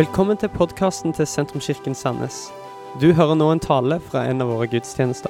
[0.00, 2.36] Velkommen til podkasten til Sentrumskirken Sandnes.
[3.00, 5.28] Du hører nå en tale fra en av våre gudstjenester.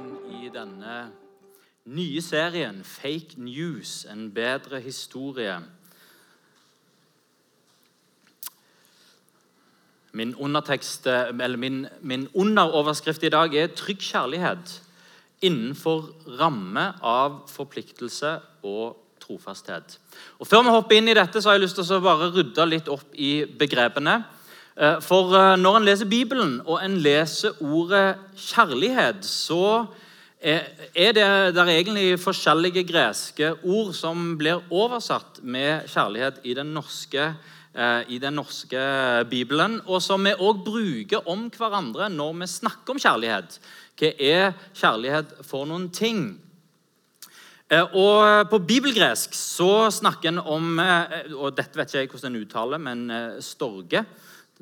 [0.00, 0.96] inn i denne
[1.84, 5.62] nye serien 'Fake News en bedre historie'.
[10.12, 10.34] Min
[11.56, 14.80] min, min underoverskrift i dag er 'Trygg kjærlighet'
[15.42, 19.98] innenfor ramme av forpliktelse og trofasthet.
[20.38, 22.70] Og Før vi hopper inn i dette, så har jeg lyst til å bare rydde
[22.70, 24.20] litt opp i begrepene.
[24.76, 29.86] Eh, For eh, når en leser Bibelen, og en leser ordet kjærlighet, så
[30.46, 31.24] er det,
[31.56, 37.30] det er egentlig forskjellige greske ord som blir oversatt med kjærlighet i den norske,
[37.72, 38.82] eh, i den norske
[39.30, 43.58] Bibelen, og som vi òg bruker om hverandre når vi snakker om kjærlighet.
[43.96, 46.36] Hva er kjærlighet for noen ting?
[47.70, 52.34] Eh, Og På bibelgresk så snakker en om eh, og Dette vet ikke jeg hvordan
[52.36, 54.04] en uttaler, men eh, storge.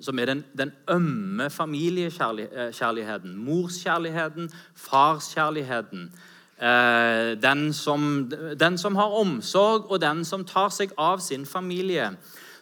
[0.01, 3.37] Som er den, den ømme familiekjærligheten.
[3.37, 6.09] Morskjærligheten, farskjærligheten.
[6.59, 12.11] Eh, den, som, den som har omsorg, og den som tar seg av sin familie.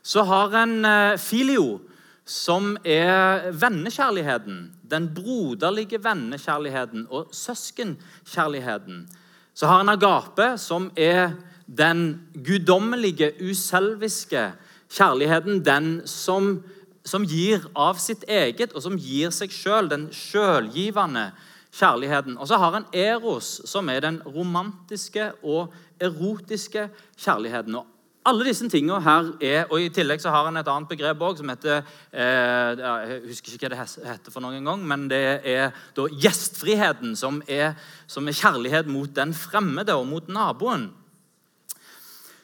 [0.03, 1.81] Så har en eh, filio,
[2.27, 4.73] som er vennekjærligheten.
[4.91, 9.07] Den broderlige vennekjærligheten og søskenkjærligheten.
[9.55, 11.35] Så har en agape, som er
[11.67, 14.53] den guddommelige, uselviske
[14.93, 15.63] kjærligheten.
[15.65, 16.63] Den som,
[17.05, 19.91] som gir av sitt eget, og som gir seg sjøl.
[19.93, 21.31] Den sjølgivende
[21.73, 22.39] kjærligheten.
[22.39, 27.77] Og så har en eros, som er den romantiske og erotiske kjærligheten.
[27.81, 27.92] Og
[28.25, 31.43] alle disse tingene her er, og I tillegg så har han et annet begrep også,
[31.43, 31.81] som heter
[32.13, 37.17] eh, Jeg husker ikke hva det heter for noen gang, men det er da gjestfriheten,
[37.19, 37.75] som er,
[38.07, 40.91] som er kjærlighet mot den fremmede og mot naboen.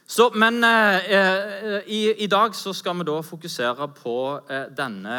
[0.09, 4.17] Så, men eh, i, i, dag så skal vi da fokusere på
[4.49, 5.19] eh, denne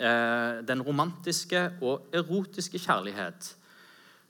[0.00, 3.52] eh, den romantiske og erotiske kjærlighet.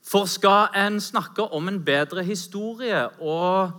[0.03, 3.71] For skal en snakke om en bedre historie og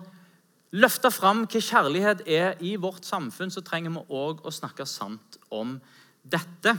[0.75, 5.39] løfte fram hva kjærlighet er i vårt samfunn, så trenger vi òg å snakke sant
[5.55, 5.77] om
[6.25, 6.75] dette.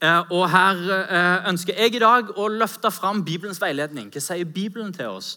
[0.00, 4.10] Eh, Og Her eh, ønsker jeg i dag å løfte fram Bibelens veiledning.
[4.12, 5.36] Hva sier Bibelen til oss?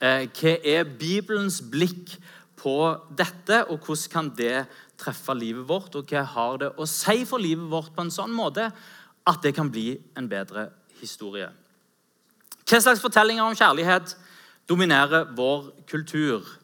[0.00, 2.16] Eh, Hva er Bibelens blikk
[2.60, 2.76] på
[3.16, 4.66] dette, og hvordan kan det
[5.00, 5.94] treffe livet vårt?
[5.96, 8.70] Og hva har det å si for livet vårt på en sånn måte
[9.26, 10.68] at det kan bli en bedre
[11.00, 11.48] historie?
[12.68, 14.16] Hva slags fortellinger om kjærlighet
[14.68, 16.59] dominerer vår kultur?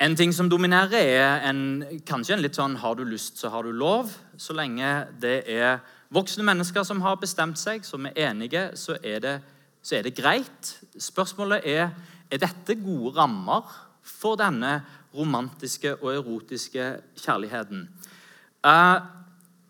[0.00, 3.62] En ting som dominerer, er en, kanskje en litt sånn 'har du lyst, så har
[3.62, 4.16] du lov'.
[4.38, 5.80] Så lenge det er
[6.10, 9.42] voksne mennesker som har bestemt seg, som er enige, så er det,
[9.82, 10.78] så er det greit.
[10.98, 11.90] Spørsmålet er
[12.30, 13.66] er dette gode rammer
[14.02, 14.80] for denne
[15.14, 16.86] romantiske og erotiske
[17.18, 17.88] kjærligheten.
[18.64, 19.00] Eh,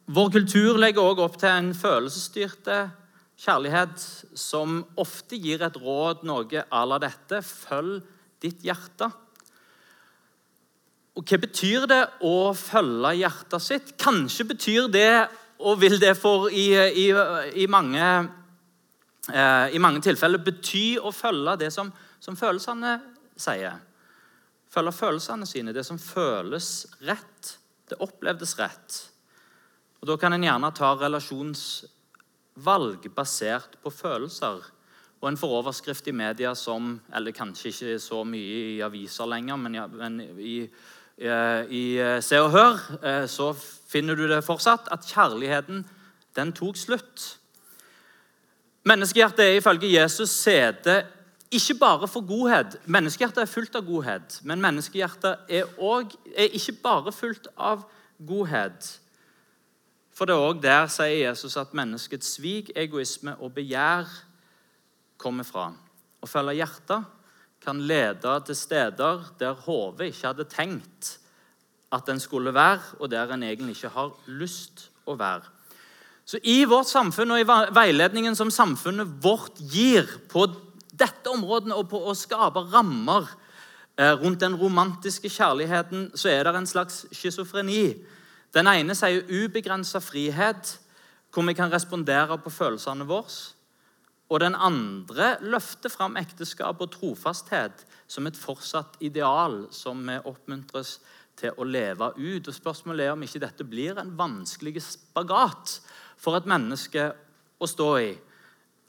[0.06, 2.90] vår kultur legger også opp til en følelsesstyrte
[3.40, 4.04] kjærlighet
[4.36, 7.40] som ofte gir et råd noe à la dette.
[7.42, 8.02] Følg
[8.42, 9.10] ditt hjerte.
[11.20, 13.90] Og Hva betyr det å følge hjertet sitt?
[14.00, 15.28] Kanskje betyr det,
[15.60, 17.12] og vil det for i, i,
[17.60, 18.06] i, mange,
[19.28, 21.92] eh, i mange tilfeller bety å følge det som,
[22.24, 22.94] som følelsene
[23.36, 23.76] sier.
[24.72, 27.58] Følge følelsene sine, det som føles rett.
[27.90, 29.12] Det opplevdes rett.
[30.00, 34.64] Og Da kan en gjerne ta relasjonsvalg basert på følelser.
[35.20, 39.60] Og en får overskrift i media som Eller kanskje ikke så mye i aviser lenger,
[39.60, 40.64] men, ja, men i,
[41.20, 41.84] i
[42.24, 43.50] Se og Hør så
[43.90, 45.82] finner du det fortsatt at kjærligheten
[46.38, 47.26] den tok slutt.
[48.88, 51.02] Menneskehjertet er ifølge Jesus sete
[51.50, 52.78] ikke bare for godhet.
[52.86, 57.82] Menneskehjertet er fullt av godhet, men menneskehjertet er, også, er ikke bare fullt av
[58.26, 58.90] godhet.
[60.14, 64.08] For det er òg der sier Jesus at menneskets svik, egoisme og begjær
[65.20, 65.70] kommer fra.
[66.20, 67.19] Å følge hjertet
[67.64, 71.16] kan lede til steder der hodet ikke hadde tenkt
[71.92, 75.42] at en skulle være, og der en egentlig ikke har lyst å være.
[76.24, 80.46] Så I vårt samfunn og i veiledningen som samfunnet vårt gir på
[80.94, 83.26] dette området og på å skape rammer
[84.20, 87.96] rundt den romantiske kjærligheten, så er det en slags schizofreni.
[88.54, 90.76] Den ene sier ubegrensa frihet,
[91.34, 93.34] hvor vi kan respondere på følelsene våre.
[94.30, 101.00] Og den andre løfter fram ekteskap og trofasthet som et fortsatt ideal som vi oppmuntres
[101.40, 102.46] til å leve ut.
[102.46, 105.80] Og Spørsmålet er om ikke dette blir en vanskelig spagat
[106.20, 107.10] for et menneske
[107.60, 108.10] å stå i.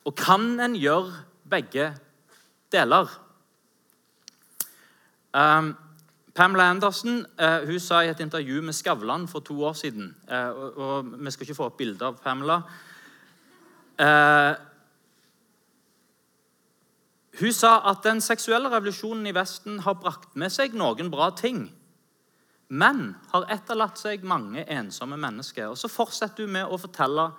[0.06, 1.92] Og kan en gjøre begge
[2.74, 3.10] deler?
[5.34, 5.74] Um,
[6.36, 10.50] Pamela Andersen uh, hun sa i et intervju med Skavlan for to år siden uh,
[10.52, 12.62] og, og, Vi skal ikke få opp bilde av Pamela.
[14.00, 14.54] Uh,
[17.42, 21.64] hun sa at den seksuelle revolusjonen i Vesten har brakt med seg noen bra ting,
[22.72, 23.02] men
[23.34, 25.74] har etterlatt seg mange ensomme mennesker.
[25.74, 27.32] Og Så fortsetter hun med å fortelle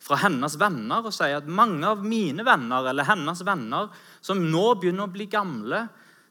[0.00, 3.90] fra hennes venner og sier at mange av mine venner eller hennes venner
[4.24, 5.84] som nå begynner å bli gamle,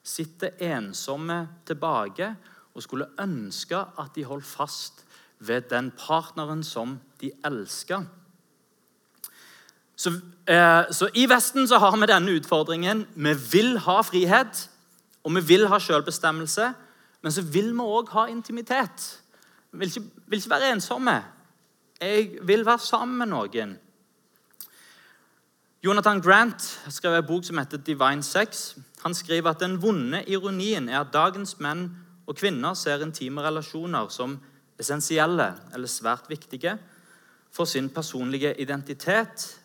[0.04, 2.32] sitter ensomme tilbake
[2.74, 5.04] og skulle ønske at de holdt fast
[5.40, 8.08] ved den partneren som de elsker.
[10.00, 10.14] Så,
[10.48, 13.04] eh, så, I Vesten så har vi denne utfordringen.
[13.16, 14.70] Vi vil ha frihet,
[15.24, 16.70] og vi vil ha selvbestemmelse.
[17.22, 19.10] Men så vil vi òg ha intimitet.
[19.72, 21.18] Vi vil ikke, vil ikke være ensomme.
[22.02, 23.76] Jeg vil være sammen med noen.
[25.84, 28.80] Jonathan Grant skrev en bok som heter 'Divine Sex'.
[29.04, 31.92] Han skriver at den vonde ironien er at dagens menn
[32.28, 34.40] og kvinner ser intime relasjoner som
[34.80, 36.78] essensielle eller svært viktige
[37.52, 39.59] for sin personlige identitet,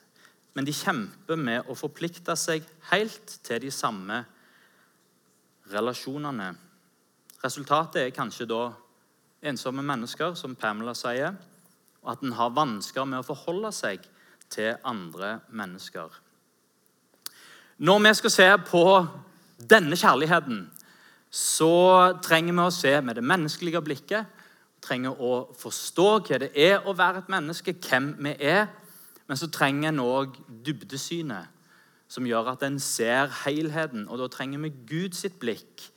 [0.54, 4.20] men de kjemper med å forplikte seg helt til de samme
[5.72, 6.52] relasjonene.
[7.44, 8.62] Resultatet er kanskje da
[9.44, 11.34] ensomme mennesker, som Pamela sier,
[12.04, 14.04] og at en har vansker med å forholde seg
[14.52, 16.08] til andre mennesker.
[17.84, 18.84] Når vi skal se på
[19.58, 20.62] denne kjærligheten,
[21.34, 24.30] så trenger vi å se med det menneskelige blikket.
[24.76, 28.68] Vi trenger å forstå hva det er å være et menneske, hvem vi er.
[29.26, 30.36] Men så trenger en òg
[30.66, 31.50] dybdesynet,
[32.08, 34.08] som gjør at en ser helheten.
[34.08, 35.88] Og da trenger vi Guds blikk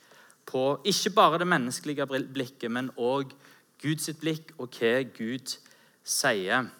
[0.48, 3.34] på ikke bare det menneskelige blikket, men òg
[3.82, 5.58] Guds blikk og hva Gud
[6.04, 6.70] sier.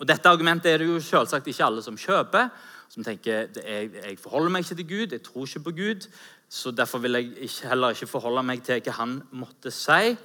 [0.00, 2.50] Og Dette argumentet er det jo selvsagt ikke alle som kjøper.
[2.90, 6.06] Som tenker jeg, jeg forholder meg ikke til Gud, jeg tror ikke på Gud.
[6.50, 10.16] Så derfor vil jeg heller ikke forholde meg til hva han måtte si.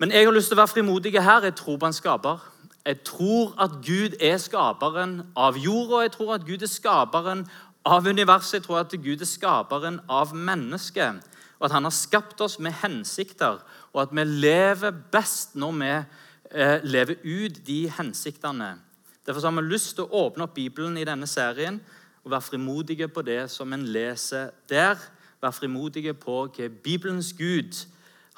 [0.00, 1.46] Men jeg har lyst til å være frimodig her.
[1.48, 2.42] Jeg tror på en skaper.
[2.86, 6.04] Jeg tror at Gud er skaperen av jorda.
[6.06, 7.44] Jeg tror at Gud er skaperen
[7.84, 8.60] av universet.
[8.60, 11.20] Jeg tror at Gud er skaperen av mennesket.
[11.60, 13.60] Og at han har skapt oss med hensikter,
[13.92, 18.78] og at vi lever best når vi eh, leve ut de hensiktene.
[19.26, 21.76] Derfor har vi lyst til å åpne opp Bibelen i denne serien
[22.24, 24.96] og være frimodige på det som en leser der.
[25.42, 27.76] Være frimodige på hva Bibelens Gud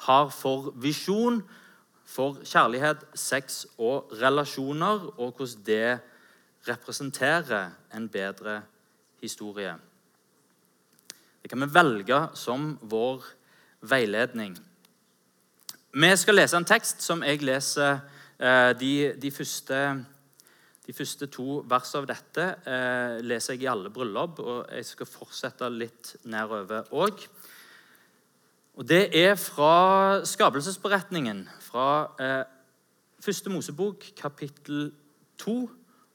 [0.03, 1.39] har for visjon
[2.05, 5.99] for kjærlighet, sex og relasjoner, og hvordan det
[6.67, 8.61] representerer en bedre
[9.21, 9.73] historie.
[11.41, 13.23] Det kan vi velge som vår
[13.81, 14.55] veiledning.
[15.93, 17.99] Vi skal lese en tekst som jeg leser
[18.39, 19.79] eh, de, de, første,
[20.87, 22.47] de første, to versene av dette.
[22.65, 27.27] Eh, leser jeg i alle bryllup, og jeg skal fortsette litt nedover òg.
[28.73, 32.45] Og Det er fra skapelsesberetningen, fra eh,
[33.19, 34.91] første Mosebok, kapittel
[35.37, 35.69] 2,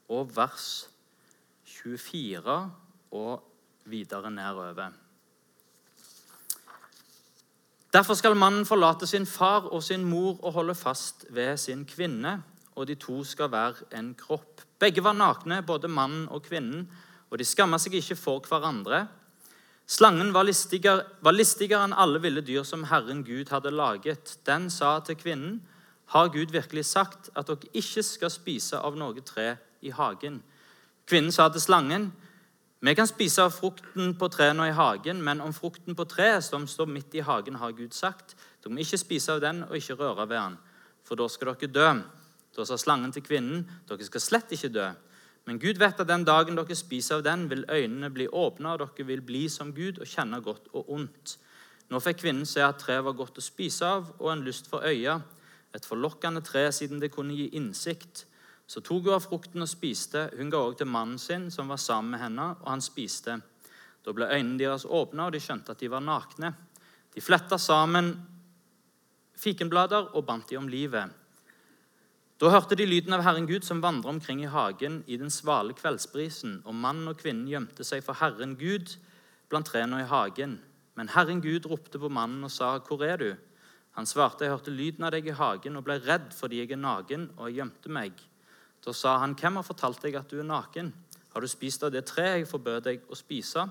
[0.08, 0.88] og vers
[1.64, 2.72] 24
[3.10, 3.44] og
[3.84, 4.90] videre nedover.
[7.92, 12.42] Derfor skal mannen forlate sin far og sin mor og holde fast ved sin kvinne,
[12.74, 14.62] og de to skal være en kropp.
[14.78, 16.90] Begge var nakne, både mannen og kvinnen,
[17.30, 19.06] og de skamma seg ikke for hverandre.
[19.88, 24.34] Slangen var listigere, var listigere enn alle ville dyr som Herren Gud hadde laget.
[24.44, 25.62] Den sa til kvinnen,
[26.06, 30.42] 'Har Gud virkelig sagt at dere ikke skal spise av noe tre i hagen?'
[31.06, 32.12] Kvinnen sa til slangen,
[32.80, 36.66] vi kan spise av frukten på trærne i hagen, men om frukten på treet som
[36.66, 39.96] står midt i hagen, har Gud sagt, dere må ikke spise av den og ikke
[39.98, 40.58] røre ved den,
[41.04, 42.02] for da skal dere dø.
[42.56, 44.92] Da sa slangen til kvinnen, dere skal slett ikke dø.
[45.48, 48.82] Men Gud vet at den dagen dere spiser av den, vil øynene bli åpna, og
[48.82, 51.38] dere vil bli som Gud og kjenne godt og ondt.
[51.88, 54.84] Nå fikk kvinnen se at treet var godt å spise av, og en lyst for
[54.84, 55.14] øya,
[55.72, 58.26] et forlokkende tre siden det kunne gi innsikt.
[58.68, 60.26] Så tok hun av frukten og spiste.
[60.36, 63.38] Hun ga også til mannen sin, som var sammen med henne, og han spiste.
[64.04, 66.52] Da ble øynene deres åpna, og de skjønte at de var nakne.
[67.16, 68.12] De fletta sammen
[69.38, 71.08] fikenblader og bandt de om livet.
[72.38, 75.74] Da hørte de lyden av Herren Gud som vandret omkring i hagen i den svale
[75.74, 78.92] kveldsbrisen, og mannen og kvinnen gjemte seg for Herren Gud
[79.50, 80.60] blant trærne i hagen.
[80.94, 83.36] Men Herren Gud ropte på mannen og sa, 'Hvor er du?'
[83.90, 86.76] Han svarte, 'Jeg hørte lyden av deg i hagen og ble redd fordi jeg er
[86.76, 88.22] naken, og jeg gjemte meg.'
[88.86, 90.94] Da sa han, 'Hvem har fortalt deg at du er naken?'
[91.34, 93.70] 'Har du spist av det treet jeg forbød deg å spise?'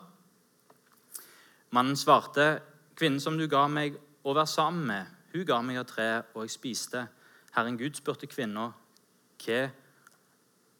[1.71, 2.61] Mannen svarte,
[2.95, 3.95] 'Kvinnen som du ga meg
[4.25, 7.07] å være sammen med, hun ga meg av treet, og jeg spiste.'
[7.57, 8.71] Herren Gud spurte kvinna,
[9.41, 9.69] 'Hva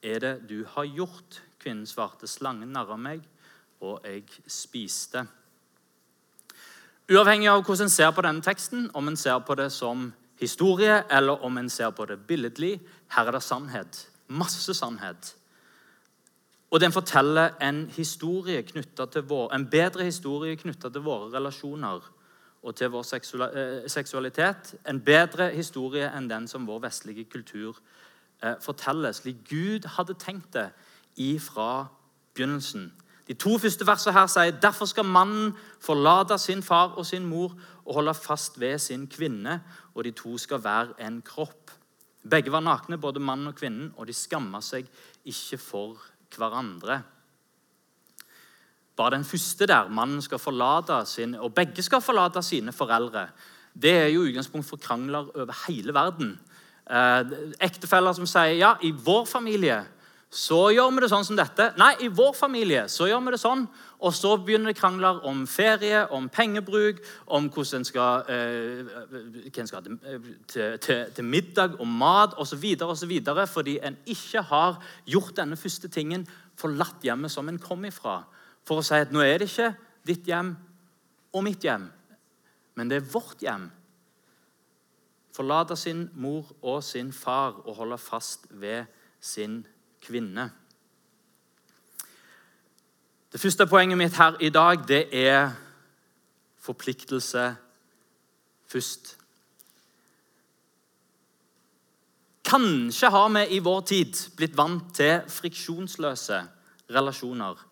[0.04, 3.22] er det du har gjort?' Kvinnen svarte, 'Slangen narra meg,
[3.82, 5.28] og jeg spiste.'
[7.10, 11.04] Uavhengig av hvordan en ser på denne teksten, om en ser på det som historie
[11.10, 14.10] eller om en ser på det billedlig, her er det sannhet.
[14.28, 15.36] Masse sannhet.
[16.72, 22.17] Og den forteller en, til vår, en bedre historie knytta til våre relasjoner
[22.68, 23.06] og til vår
[23.48, 24.76] eh, seksualitet.
[24.90, 27.80] En bedre historie enn den som vår vestlige kultur
[28.44, 30.70] eh, forteller, slik Gud hadde tenkt det
[31.16, 31.88] ifra
[32.36, 32.92] begynnelsen.
[33.28, 37.56] De to første versene her sier derfor skal mannen forlate sin far og sin mor
[37.86, 39.62] og holde fast ved sin kvinne,
[39.96, 41.72] og de to skal være en kropp.
[42.30, 44.88] Begge var nakne, både mannen og kvinnen, og de skamma seg
[45.26, 47.02] ikke for hverandre.
[48.98, 53.28] Bare den første der, mannen skal forlate sin, og begge skal forlate sine foreldre,
[53.78, 56.40] det er jo utgangspunkt for krangler over hele verden.
[56.90, 59.84] Eh, ektefeller som sier ja, i vår familie
[60.28, 61.70] så gjør vi det sånn som dette.
[61.80, 63.64] Nei, i vår familie så gjør vi det sånn.
[64.04, 67.00] Og så begynner det krangler om ferie, om pengebruk,
[67.34, 69.98] om hvordan en skal, eh, skal til,
[70.84, 72.66] til, til, middag, om mat osv.
[73.48, 76.28] Fordi en ikke har gjort denne første tingen,
[76.60, 78.26] forlatt hjemmet som en kom ifra.
[78.68, 79.72] For å si at nå er det ikke
[80.08, 80.52] ditt hjem
[81.32, 81.88] og mitt hjem,
[82.76, 83.70] men det er vårt hjem.
[85.38, 88.90] Forlate sin mor og sin far og holde fast ved
[89.22, 89.62] sin
[90.04, 90.50] kvinne.
[93.32, 95.52] Det første poenget mitt her i dag det er
[96.64, 97.46] forpliktelse
[98.68, 99.14] først.
[102.48, 106.40] Kanskje har vi i vår tid blitt vant til friksjonsløse
[106.96, 107.67] relasjoner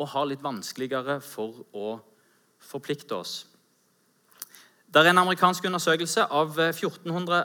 [0.00, 1.92] og har litt vanskeligere for å
[2.60, 3.34] forplikte oss.
[4.90, 7.44] Det er en amerikansk undersøkelse av 1400,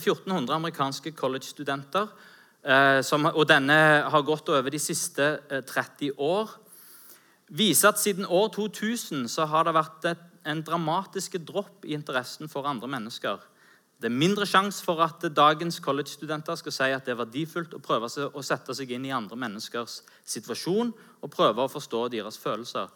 [0.00, 2.08] 1400 amerikanske college-studenter
[2.60, 3.00] Eh,
[3.32, 3.76] og denne
[4.12, 6.50] har gått over de siste 30 eh, år,
[7.48, 10.10] viser at siden år 2000 så har det vært
[10.44, 13.40] en dramatisk dropp i interessen for andre mennesker.
[14.00, 17.82] Det er mindre sjanse for at dagens college-studenter skal si at det er verdifullt å
[17.84, 22.88] prøve å sette seg inn i andre menneskers situasjon og prøve å forstå deres følelser.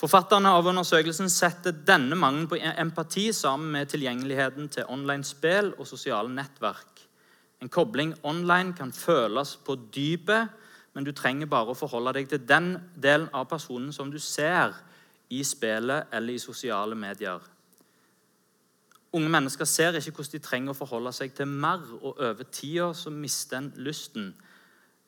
[0.00, 6.32] Forfatterne av undersøkelsen setter denne mangelen på empati sammen med tilgjengeligheten til online-spill og sosiale
[6.32, 7.02] nettverk.
[7.60, 10.54] En kobling online kan føles på dypet,
[10.94, 14.72] men du trenger bare å forholde deg til den delen av personen som du ser
[15.28, 17.42] i spillet eller i sosiale medier.
[19.16, 22.90] Unge mennesker ser ikke hvordan de trenger å forholde seg til mer, og over tida
[22.96, 24.34] så mister en lysten.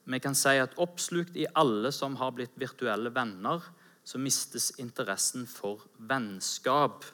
[0.09, 3.61] Vi kan si at oppslukt i alle som har blitt virtuelle venner,
[4.05, 7.05] så mistes interessen for vennskap.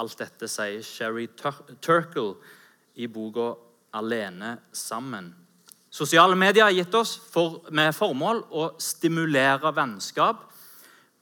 [0.00, 2.34] Alt dette sier Sherry Turkle
[2.96, 3.52] i boka
[3.94, 5.28] alene sammen.
[5.94, 10.48] Sosiale medier har gitt oss for, med formål å stimulere vennskap.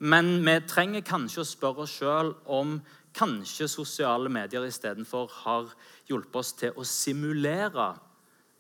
[0.03, 2.79] Men vi trenger kanskje å spørre oss sjøl om
[3.15, 5.73] kanskje sosiale medier istedenfor har
[6.09, 7.93] hjulpet oss til å simulere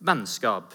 [0.04, 0.74] vennskap.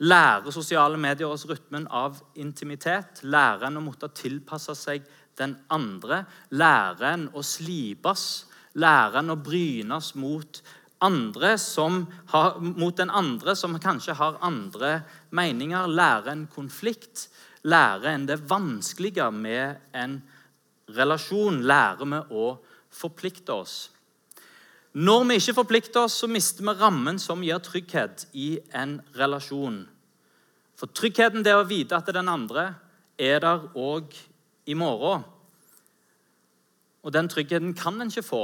[0.00, 3.20] Lærer sosiale medier oss rytmen av intimitet?
[3.22, 5.04] Lærer en å måtte tilpasse seg
[5.36, 6.24] den andre?
[6.50, 8.46] Lærer en å slipes?
[8.80, 10.62] Lærer en å brynes mot
[11.00, 17.30] har, mot den andre som kanskje har andre meninger, lære en konflikt,
[17.64, 20.20] lære en det vanskelige med en
[20.96, 22.50] relasjon, lærer vi å
[22.90, 23.90] forplikte oss.
[24.92, 29.84] Når vi ikke forplikter oss, så mister vi rammen som gir trygghet i en relasjon.
[30.74, 32.72] For tryggheten det er å vite at den andre
[33.20, 34.16] er der òg
[34.66, 35.22] i morgen.
[37.04, 38.42] Og den tryggheten kan en ikke få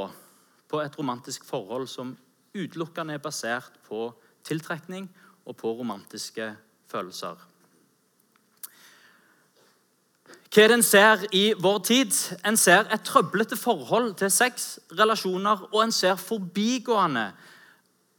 [0.70, 2.14] på et romantisk forhold som
[2.56, 4.08] utelukkende er basert på
[4.46, 5.08] tiltrekning
[5.46, 6.52] og på romantiske
[6.90, 7.36] følelser.
[10.56, 12.14] Hva er det en ser i vår tid?
[12.48, 17.26] En ser et trøblete forhold til sex, relasjoner, og en ser forbigående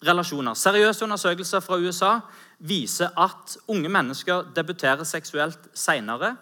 [0.05, 0.53] relasjoner.
[0.53, 2.11] Seriøse undersøkelser fra USA
[2.59, 6.35] viser at unge mennesker debuterer seksuelt senere.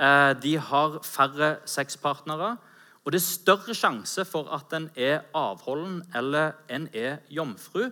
[0.00, 2.54] Eh, de har færre sexpartnere.
[3.04, 7.90] Og det er større sjanse for at en er avholden eller en er jomfru.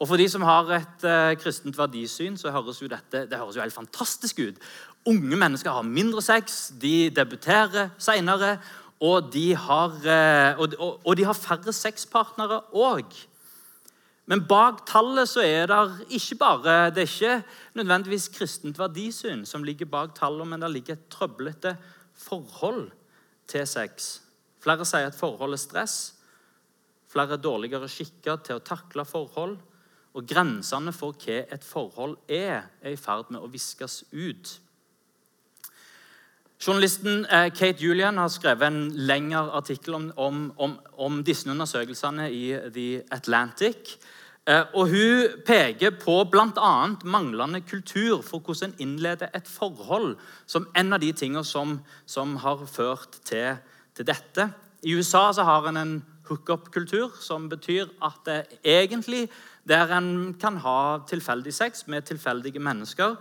[0.00, 3.58] Og For de som har et eh, kristent verdisyn, så høres jo dette det høres
[3.58, 4.62] jo helt fantastisk ut.
[5.08, 7.88] Unge mennesker har mindre sex, de debuterer
[9.56, 13.16] har, eh, og, og, og de har færre sexpartnere òg.
[14.30, 17.46] Men bak tallet så er det ikke bare Det er ikke
[17.80, 21.74] nødvendigvis kristent verdisyn som ligger bak tallet, men det ligger et trøblete
[22.14, 22.90] forhold
[23.48, 24.20] til sex.
[24.62, 25.96] Flere sier at forhold er stress.
[27.10, 29.56] Flere er dårligere skikka til å takle forhold.
[30.14, 34.58] Og grensene for hva et forhold er, er i ferd med å viskes ut.
[36.60, 42.26] Journalisten eh, Kate Julian har skrevet en lengre artikkel om, om, om, om disse undersøkelsene
[42.36, 42.42] i
[42.74, 43.94] The Atlantic.
[44.44, 46.74] Eh, og Hun peker på bl.a.
[47.08, 52.36] manglende kultur for hvordan en innleder et forhold som en av de tingene som, som
[52.44, 53.56] har ført til,
[53.96, 54.50] til, dette.
[54.84, 55.98] I USA har en en
[56.28, 59.30] hookup-kultur, som betyr at det egentlig
[59.64, 63.16] der en kan ha tilfeldig sex med tilfeldige mennesker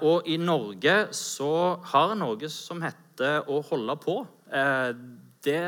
[0.00, 1.52] og i Norge så
[1.90, 4.22] har noe som heter å holde på.
[4.48, 4.90] Eh,
[5.44, 5.60] det,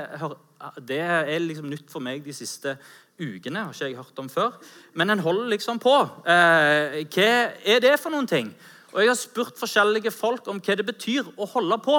[0.88, 2.76] det, er liksom nytt for meg de siste
[3.20, 3.66] ukene.
[3.66, 4.56] har ikke jeg hørt om før.
[4.94, 5.96] Men en holder liksom på.
[6.24, 7.30] Eh, hva
[7.64, 8.54] er det for noen ting?
[8.92, 11.98] Og Jeg har spurt forskjellige folk om hva det betyr å holde på.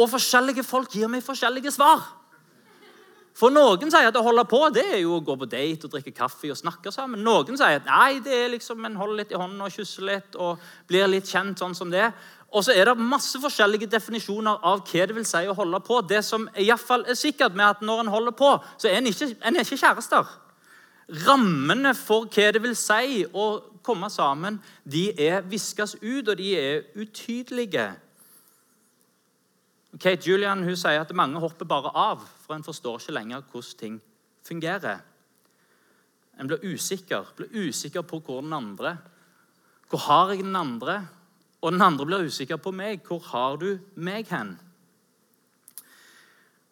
[0.00, 2.19] Og forskjellige folk gir meg forskjellige svar.
[3.38, 5.94] For Noen sier at å holde på det er jo å gå på date og
[5.94, 7.22] drikke kaffe og snakke sammen.
[7.24, 10.36] Noen sier at nei, det er liksom en holder litt i hånden og kysser litt
[10.36, 10.60] og
[10.90, 12.10] blir litt kjent sånn som det.
[12.50, 16.00] Og så er det masse forskjellige definisjoner av hva det vil si å holde på.
[16.02, 19.06] Det som i fall er sikkert med at når en holder på, så er en
[19.06, 20.32] ikke, en er ikke kjærester.
[21.26, 23.46] Rammene for hva det vil si å
[23.86, 27.86] komme sammen, de er viskes ut, og de er utydelige.
[29.98, 33.78] Kate Julian hun sier at mange hopper bare av, for en forstår ikke lenger hvordan
[33.78, 34.00] ting
[34.46, 35.00] fungerer.
[36.38, 38.98] En blir usikker, blir usikker på hvor den andre
[39.90, 41.08] Hvor har jeg den andre?
[41.60, 43.02] Og den andre blir usikker på meg.
[43.02, 44.58] Hvor har du meg hen?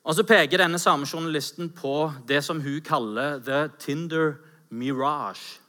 [0.04, 4.34] Og Så peker denne samme journalisten på det som hun kaller the Tinder
[4.70, 5.60] mirage.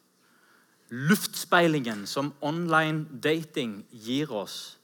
[0.90, 4.79] Luftspeilingen som online dating gir oss.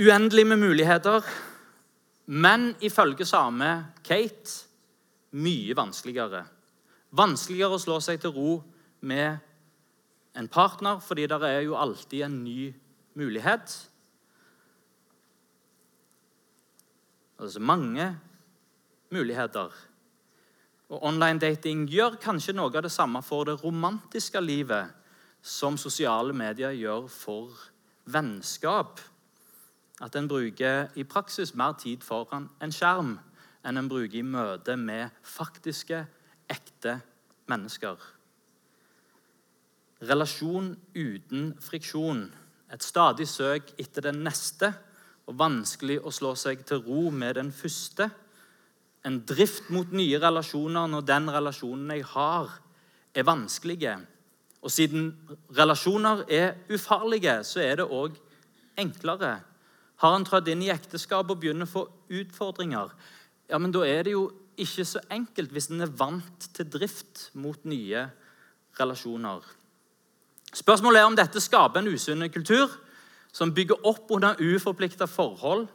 [0.00, 1.24] Uendelig med muligheter,
[2.26, 3.66] men ifølge samme
[4.04, 4.54] Kate
[5.36, 6.40] mye vanskeligere.
[7.12, 8.54] Vanskeligere å slå seg til ro
[9.04, 9.42] med
[10.40, 12.70] en partner, fordi det er jo alltid en ny
[13.20, 13.76] mulighet.
[17.36, 18.08] Altså mange
[19.12, 19.68] muligheter.
[20.88, 24.96] Og Online dating gjør kanskje noe av det samme for det romantiske livet
[25.44, 27.68] som sosiale medier gjør for
[28.08, 29.09] vennskap
[30.00, 33.18] at en bruker i praksis mer tid foran en skjerm
[33.66, 36.04] enn en bruker i møte med faktiske,
[36.50, 36.96] ekte
[37.50, 37.96] mennesker.
[40.08, 42.22] Relasjon uten friksjon.
[42.72, 44.70] Et stadig søk etter den neste
[45.28, 48.08] og vanskelig å slå seg til ro med den første.
[49.04, 52.56] En drift mot nye relasjoner når den relasjonen jeg har,
[53.14, 53.98] er vanskelige.
[54.62, 55.12] Og siden
[55.56, 58.16] relasjoner er ufarlige, så er det òg
[58.80, 59.36] enklere
[60.00, 61.86] har han trådt inn i ekteskapet og begynner å få
[62.20, 62.92] utfordringer,
[63.50, 64.28] ja, men da er det jo
[64.60, 68.06] ikke så enkelt hvis en er vant til drift mot nye
[68.78, 69.42] relasjoner.
[70.50, 72.72] Spørsmålet er om dette skaper en usunn kultur
[73.32, 75.68] som bygger opp under uforplikta forhold.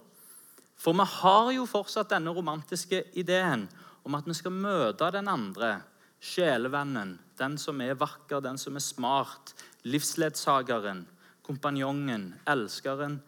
[0.76, 3.68] For vi har jo fortsatt denne romantiske ideen
[4.06, 5.78] om at vi skal møte den andre,
[6.20, 9.54] sjelevennen, den som er vakker, den som er smart,
[9.88, 11.06] livsledsageren,
[11.46, 13.20] kompanjongen, elskeren,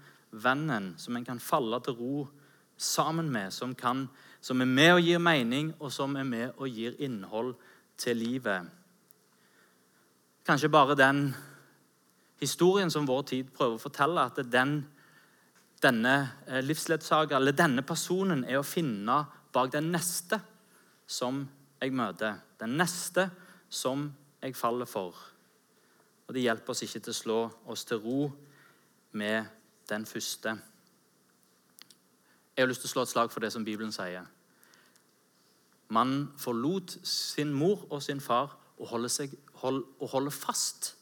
[0.43, 2.27] vennen som en kan falle til ro
[2.77, 4.05] sammen med, som, kan,
[4.41, 7.55] som er med og gir mening, og som er med og gir innhold
[7.97, 8.69] til livet.
[10.45, 11.23] Kanskje bare den
[12.39, 14.77] historien som vår tid prøver å fortelle, at den,
[15.83, 19.23] denne eh, livsledsager, eller denne personen, er å finne
[19.53, 20.39] bak den neste
[21.07, 21.41] som
[21.81, 22.37] jeg møter.
[22.61, 23.29] Den neste
[23.69, 24.07] som
[24.41, 25.17] jeg faller for.
[26.27, 27.39] Og det hjelper oss ikke til å slå
[27.71, 28.27] oss til ro
[29.17, 29.56] med
[29.89, 30.59] den første.
[32.57, 34.25] Jeg har lyst til å slå et slag for det som Bibelen sier.
[35.93, 40.95] Man forlot sin mor og sin far og holder, seg, hold, og holder fast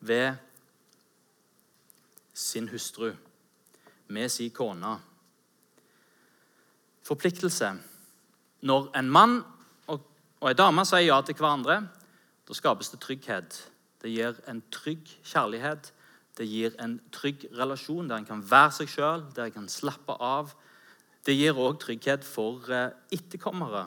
[0.00, 0.34] ved
[2.34, 3.12] sin hustru,
[4.08, 4.98] med sin kone.
[7.02, 7.72] Forpliktelse.
[8.62, 9.40] Når en mann
[9.86, 10.04] og,
[10.40, 11.80] og en dame sier ja til hverandre,
[12.46, 13.58] da skapes det trygghet.
[14.02, 15.92] Det gir en trygg kjærlighet
[16.38, 20.16] det gir en trygg relasjon der en kan være seg sjøl, der en kan slappe
[20.16, 20.54] av.
[21.26, 23.84] Det gir òg trygghet for eh, etterkommere.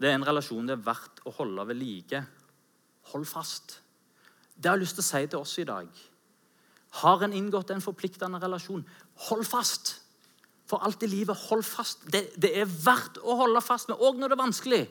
[0.00, 2.20] Det er en relasjon det er verdt å holde ved like.
[3.12, 3.80] Hold fast.
[4.54, 5.88] Det har jeg lyst til å si til oss i dag.
[7.00, 8.84] Har en inngått en forpliktende relasjon,
[9.28, 9.94] hold fast.
[10.68, 12.04] For alt i livet, hold fast.
[12.12, 14.82] Det, det er verdt å holde fast med, òg når det er vanskelig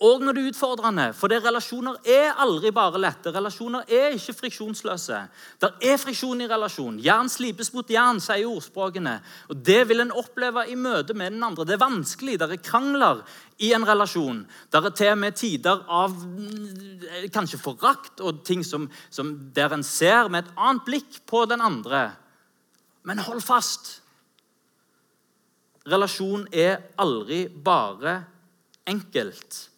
[0.00, 1.04] og når det er utfordrende.
[1.12, 3.28] For det relasjoner er aldri bare lette.
[3.34, 5.18] Relasjoner er ikke friksjonsløse.
[5.60, 6.96] Det er friksjon i relasjon.
[7.04, 9.18] Jern slipes mot jern, sier ordspråkene.
[9.52, 11.66] Og Det vil en oppleve i møte med den andre.
[11.68, 12.38] Det er vanskelig.
[12.40, 13.20] Det er krangler
[13.60, 14.40] i en relasjon.
[14.72, 19.74] Det er til og med tider av mm, kanskje forakt og ting som, som der
[19.76, 22.06] en ser med et annet blikk på den andre.
[23.04, 23.98] Men hold fast!
[25.90, 28.22] Relasjon er aldri bare
[28.88, 29.69] enkelt.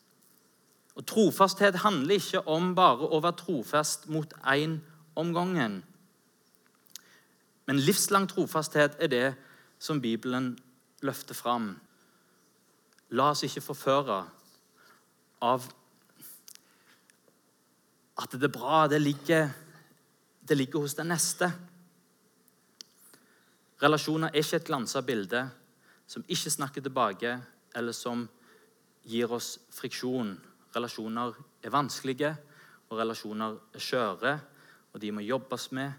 [0.95, 4.77] Og Trofasthet handler ikke om bare å være trofast mot én
[5.17, 5.81] om gangen.
[7.67, 9.29] Men livslang trofasthet er det
[9.79, 10.53] som Bibelen
[11.03, 11.73] løfter fram.
[13.17, 14.19] La oss ikke forføre
[15.43, 15.65] av
[18.23, 19.49] at det er bra, det ligger,
[20.49, 21.49] det ligger hos den neste.
[23.83, 25.43] Relasjoner er ikke et glansa bilde
[26.07, 27.39] som ikke snakker tilbake,
[27.75, 28.27] eller som
[29.09, 30.37] gir oss friksjon.
[30.77, 32.37] Relasjoner er vanskelige,
[32.91, 34.39] og relasjoner er skjøre,
[34.93, 35.93] og de må jobbes med.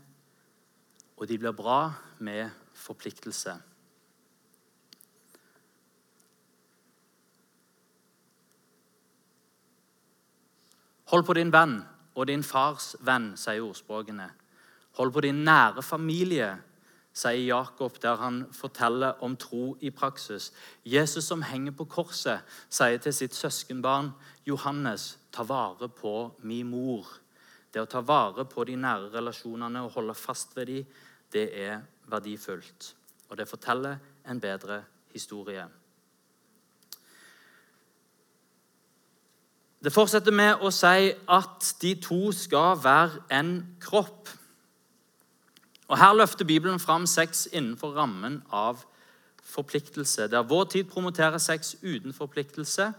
[1.17, 3.53] Og de blir bra med forpliktelse.
[11.13, 11.75] Hold på din venn
[12.15, 14.31] og din fars venn, sier ordspråkene.
[14.97, 16.47] Hold på din nære familie,
[17.13, 20.51] sier Jakob, der han forteller om tro i praksis.
[20.85, 24.09] Jesus som henger på korset, sier til sitt søskenbarn
[24.45, 27.07] Johannes, ta vare på min mor.
[27.73, 30.89] Det å ta vare på de nære relasjonene og holde fast ved dem,
[31.33, 31.79] det er
[32.11, 32.93] verdifullt.
[33.29, 33.97] Og det forteller
[34.29, 35.65] en bedre historie.
[39.83, 44.29] Det fortsetter med å si at de to skal være en kropp.
[45.89, 48.85] Og Her løfter Bibelen fram sex innenfor rammen av
[49.43, 50.29] forpliktelse.
[50.31, 52.93] Der vår tid promoterer sex uten forpliktelse,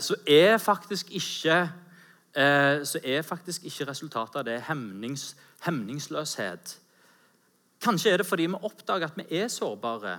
[0.00, 1.70] så er faktisk ikke,
[2.34, 6.78] eh, så er faktisk ikke resultatet av det hemnings, hemningsløshet.
[7.80, 10.18] Kanskje er det fordi vi oppdager at vi er sårbare.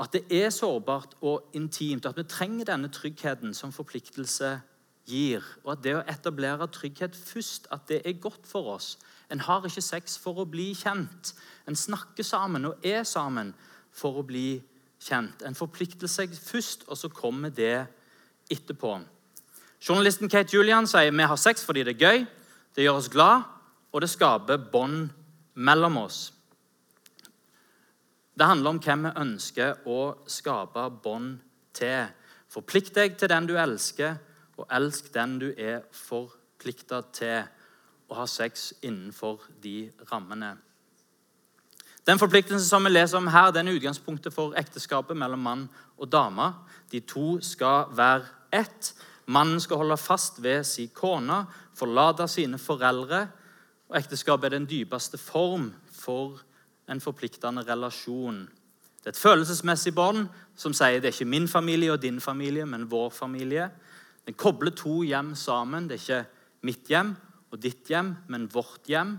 [0.00, 4.60] At det er sårbart og intimt, at vi trenger denne tryggheten som forpliktelse
[5.06, 5.44] gir.
[5.64, 8.98] Og at det å etablere trygghet først, at det er godt for oss.
[9.30, 11.34] En har ikke sex for å bli kjent.
[11.68, 13.54] En snakker sammen og er sammen
[13.92, 14.70] for å bli kjent.
[15.12, 17.86] En forplikter seg først, og så kommer det
[18.52, 18.96] etterpå.
[19.84, 22.22] Journalisten Kate Julian sier vi har sex fordi det er gøy,
[22.74, 23.44] det gjør oss glad,
[23.92, 25.10] og det skaper bånd
[25.54, 26.32] mellom oss.
[28.34, 31.36] Det handler om hvem vi ønsker å skape bånd
[31.76, 32.08] til.
[32.50, 34.16] Forplikt deg til den du elsker,
[34.58, 37.44] og elsk den du er forplikta til
[38.10, 40.54] å ha sex innenfor de rammene.
[42.06, 46.10] Den forpliktelsen som vi leser om her, den er utgangspunktet for ekteskapet mellom mann og
[46.12, 46.50] dame.
[46.92, 48.92] De to skal være ett.
[49.26, 53.26] Mannen skal holde fast ved sin kone, forlate sine foreldre.
[53.88, 56.42] Og Ekteskapet er den dypeste form for
[56.90, 58.44] en forpliktende relasjon.
[59.00, 62.66] Det er et følelsesmessig bånd som sier det er ikke min familie og din familie,
[62.66, 63.70] men vår familie.
[64.26, 65.88] Den kobler to hjem sammen.
[65.88, 67.14] Det er ikke mitt hjem
[67.52, 69.18] og ditt hjem, men vårt hjem.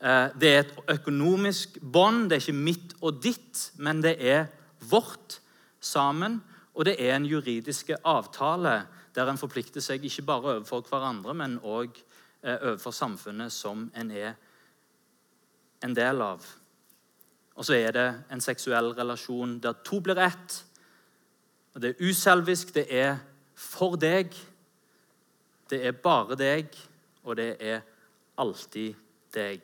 [0.00, 2.28] Eh, det er et økonomisk bånd.
[2.28, 4.46] Det er ikke mitt og ditt, men det er
[4.90, 5.40] vårt
[5.80, 6.40] sammen.
[6.74, 8.84] Og det er en juridisk avtale
[9.14, 11.96] der en forplikter seg ikke bare overfor hverandre, men òg
[12.42, 14.36] eh, overfor samfunnet som en er
[15.82, 16.46] en del av.
[17.58, 20.64] Og så er det en seksuell relasjon der to blir ett.
[21.74, 23.18] Og Det er uselvisk, det er
[23.54, 24.30] for deg.
[25.70, 26.70] Det er bare deg
[27.28, 27.82] og det er
[28.38, 28.94] alltid
[29.34, 29.60] deg.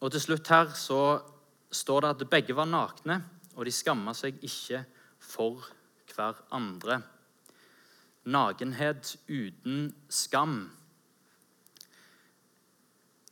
[0.00, 1.20] Og til slutt her så
[1.70, 3.20] står det at begge var nakne,
[3.56, 4.82] og de skamma seg ikke
[5.20, 5.66] for
[6.14, 7.02] hverandre.
[8.30, 10.70] Nakenhet uten skam.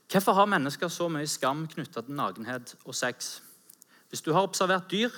[0.08, 3.40] Hvorfor har mennesker så mye skam knytta til nakenhet og sex?
[4.08, 5.12] Hvis du har observert dyr,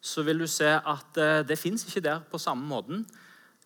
[0.00, 3.06] så vil du se at eh, det fins ikke der på samme måten.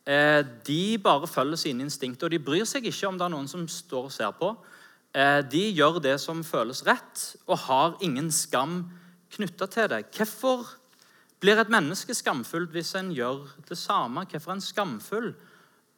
[0.07, 3.49] Eh, de bare følger sine instinkter, og de bryr seg ikke om det er noen
[3.49, 4.55] som står og ser på.
[5.14, 8.85] Eh, de gjør det som føles rett, og har ingen skam
[9.35, 10.05] knytta til det.
[10.14, 10.77] Hvorfor
[11.42, 14.27] blir et menneske skamfullt hvis en gjør det samme?
[14.31, 15.31] Hvorfor er en skamfull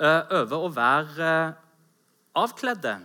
[0.02, 1.30] over å være
[2.38, 2.96] avkledde?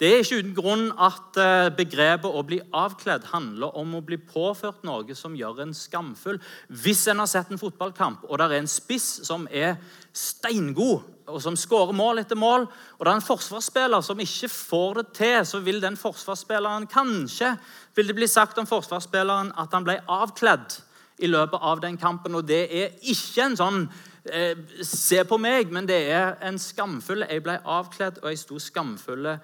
[0.00, 4.16] Det er ikke uten grunn at eh, begrepet 'å bli avkledd' handler om å bli
[4.16, 6.38] påført noe som gjør en skamfull.
[6.72, 9.76] Hvis en har sett en fotballkamp, og det er en spiss som er
[10.16, 12.64] steingod, og som skårer mål etter mål,
[12.96, 17.52] og det er en forsvarsspiller som ikke får det til, så vil den forsvarsspilleren kanskje
[17.94, 20.80] vil det bli sagt om forsvarsspilleren at han ble avkledd
[21.20, 22.40] i løpet av den kampen.
[22.40, 23.84] Og det er ikke en sånn
[24.24, 28.58] eh, Se på meg, men det er en skamfull Jeg ble avkledd, og jeg sto
[28.58, 29.38] skamfulle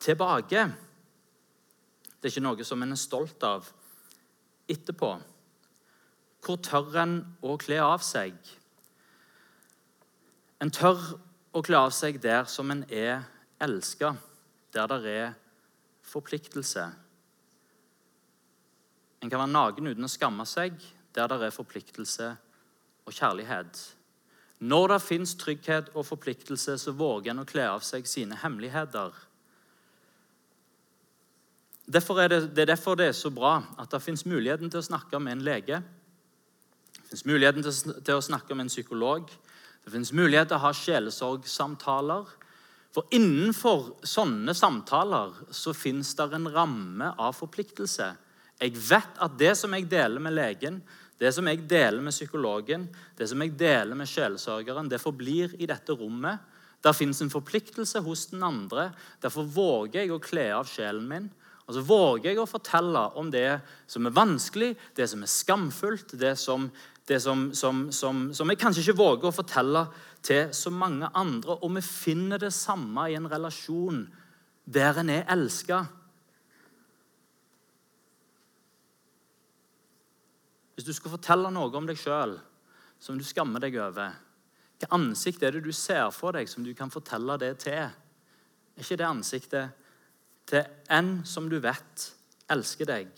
[0.00, 0.64] tilbake.
[2.20, 3.68] Det er ikke noe som en er stolt av
[4.70, 5.10] etterpå.
[6.40, 8.36] Hvor tør en å kle av seg?
[10.60, 10.98] En tør
[11.56, 13.24] å kle av seg der som en er
[13.60, 14.14] elska,
[14.72, 15.30] der det er
[16.10, 16.84] forpliktelse.
[19.20, 20.76] En kan være naken uten å skamme seg,
[21.12, 22.28] der det er forpliktelse
[23.04, 23.80] og kjærlighet.
[24.60, 29.12] Når det fins trygghet og forpliktelse, så våger en å kle av seg sine hemmeligheter.
[31.90, 34.78] Derfor er det, det, er derfor det er så bra at det fins muligheten til
[34.78, 35.80] å snakke med en lege.
[36.94, 39.32] Det fins muligheten til, til å snakke med en psykolog.
[39.84, 42.30] Det fins mulighet til å ha sjelesorgsamtaler.
[42.94, 48.10] For innenfor sånne samtaler så fins det en ramme av forpliktelse.
[48.60, 50.80] Jeg vet at det som jeg deler med legen,
[51.20, 52.86] det som jeg deler med psykologen,
[53.18, 56.38] det som jeg deler med sjelsørgeren, det forblir i dette rommet.
[56.80, 58.90] Der fins en forpliktelse hos den andre.
[59.22, 61.28] Derfor våger jeg å kle av sjelen min.
[61.70, 66.16] Og så våger jeg å fortelle om det som er vanskelig, det som er skamfullt,
[66.18, 66.64] det som,
[67.06, 67.84] det som, som,
[68.34, 69.84] som jeg kanskje ikke våger å fortelle
[70.26, 71.54] til så mange andre.
[71.62, 74.02] Og vi finner det samme i en relasjon
[74.66, 75.84] der en er elska.
[80.74, 82.34] Hvis du skal fortelle noe om deg sjøl
[82.98, 84.18] som du skammer deg over,
[84.74, 87.94] hvilket ansikt er det du ser for deg som du kan fortelle det til?
[88.74, 89.86] Er ikke det ansiktet
[90.50, 92.06] til en som du vet
[92.50, 93.10] elsker deg.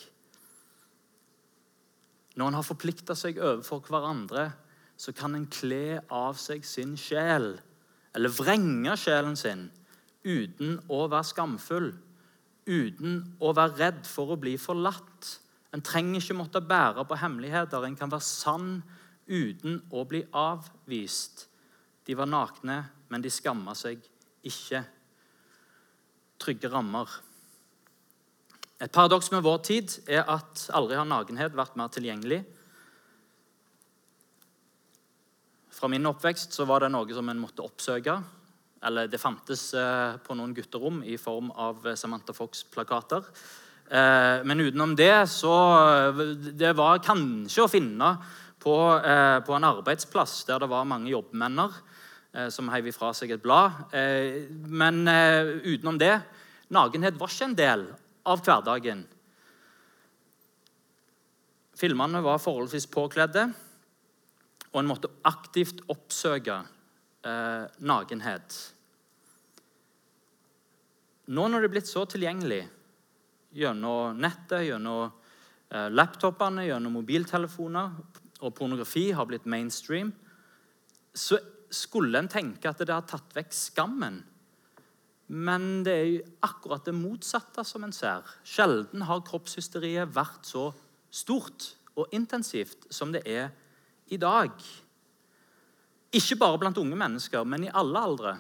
[2.37, 4.51] Når en har forplikta seg overfor hverandre,
[4.97, 7.57] så kan en kle av seg sin sjel,
[8.13, 9.67] eller vrenge sjelen sin,
[10.23, 11.91] uten å være skamfull,
[12.69, 15.33] uten å være redd for å bli forlatt.
[15.73, 17.85] En trenger ikke måtte bære på hemmeligheter.
[17.85, 18.75] En kan være sann
[19.27, 21.47] uten å bli avvist.
[22.07, 24.05] De var nakne, men de skamma seg
[24.47, 24.85] ikke
[26.43, 27.07] trygge rammer.
[28.83, 32.41] Et paradoks med vår tid er at aldri har nakenhet vært mer tilgjengelig.
[35.71, 38.17] Fra min oppvekst så var det noe som en måtte oppsøke.
[38.83, 43.23] Eller det fantes eh, på noen gutterom i form av Samantha Fox-plakater.
[43.87, 45.55] Eh, men utenom det så
[46.59, 48.11] Det var kanskje å finne
[48.63, 51.71] på, eh, på en arbeidsplass der det var mange jobbmenner
[52.49, 53.93] som heiv ifra seg et blad.
[53.93, 56.15] Men utenom det
[56.73, 57.83] Nakenhet var ikke en del
[58.33, 59.03] av hverdagen.
[61.77, 63.49] Filmene var forholdsvis påkledde,
[64.73, 66.63] og en måtte aktivt oppsøke
[67.27, 68.57] eh, nakenhet.
[71.33, 72.63] Nå når det er blitt så tilgjengelig
[73.59, 77.93] gjennom nettet, gjennom eh, laptopene, gjennom mobiltelefoner,
[78.43, 80.15] og pornografi har blitt mainstream,
[81.13, 81.37] så
[81.73, 84.23] skulle en tenke at det har tatt vekk skammen
[85.33, 88.27] men det er jo akkurat det motsatte som en ser.
[88.45, 90.67] Sjelden har kroppshysteriet vært så
[91.09, 93.49] stort og intensivt som det er
[94.13, 94.53] i dag.
[96.13, 98.35] Ikke bare blant unge mennesker, men i alle aldre.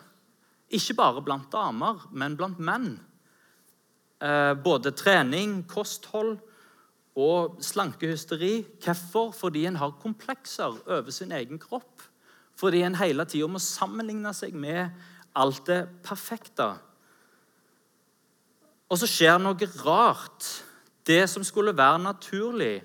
[0.68, 2.98] Ikke bare blant damer, men blant menn.
[4.20, 6.36] Eh, både trening, kosthold
[7.16, 8.66] og slankehysteri.
[8.84, 9.32] Hvorfor?
[9.32, 12.04] Fordi en har komplekser over sin egen kropp.
[12.62, 14.92] Fordi en hele tida må sammenligne seg med
[15.34, 16.68] alt det perfekte.
[18.86, 20.46] Og så skjer noe rart.
[21.02, 22.84] Det som skulle være naturlig,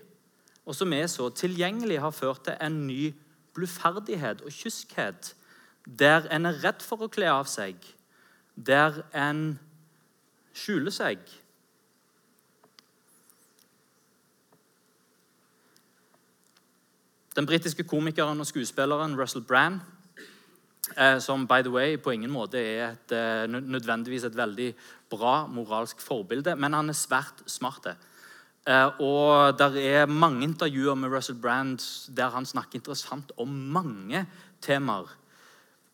[0.66, 3.12] og som er så tilgjengelig, har ført til en ny
[3.54, 5.36] bluferdighet og kyskhet.
[5.86, 7.78] Der en er redd for å kle av seg,
[8.58, 9.60] der en
[10.58, 11.22] skjuler seg.
[17.38, 19.80] Den britiske komikeren og skuespilleren Russell Brand
[20.96, 24.74] Eh, som by the way på ingen måte er et, eh, nødvendigvis et veldig
[25.10, 27.88] bra moralsk forbilde, men han er svært smart.
[28.66, 31.80] Eh, og der er mange intervjuer med Russell Brand
[32.16, 34.26] der han snakker interessant om mange
[34.62, 35.08] temaer.